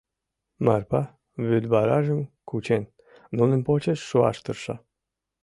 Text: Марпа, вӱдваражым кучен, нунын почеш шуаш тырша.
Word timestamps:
Марпа, 0.65 1.01
вӱдваражым 1.47 2.21
кучен, 2.49 2.83
нунын 3.37 3.59
почеш 3.67 3.99
шуаш 4.09 4.37
тырша. 4.43 4.75